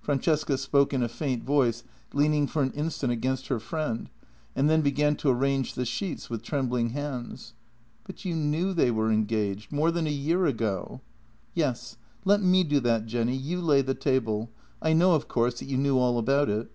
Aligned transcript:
Francesca 0.00 0.58
spoke 0.58 0.92
in 0.92 1.00
a 1.00 1.08
faint 1.08 1.44
voice, 1.44 1.84
leaning 2.12 2.48
for 2.48 2.60
an 2.60 2.72
instant 2.72 3.12
against 3.12 3.46
her 3.46 3.60
friend, 3.60 4.10
and 4.56 4.68
then 4.68 4.80
began 4.80 5.14
to 5.14 5.28
arrange 5.28 5.74
the 5.74 5.84
sheets 5.84 6.28
with 6.28 6.42
trembling 6.42 6.88
hands." 6.88 7.54
But 8.04 8.24
you 8.24 8.34
knew 8.34 8.74
they 8.74 8.90
were 8.90 9.12
engaged— 9.12 9.70
more 9.70 9.92
than 9.92 10.08
a 10.08 10.10
year 10.10 10.44
ago." 10.44 11.02
"Yes— 11.54 11.98
let 12.24 12.42
me 12.42 12.64
do 12.64 12.80
that, 12.80 13.06
Jenny; 13.06 13.36
you 13.36 13.60
lay 13.60 13.80
the 13.80 13.94
table. 13.94 14.50
I 14.82 14.92
know, 14.92 15.12
of 15.14 15.28
course, 15.28 15.60
that 15.60 15.66
you 15.68 15.76
knew 15.78 15.96
all 15.96 16.18
about 16.18 16.48
it." 16.50 16.68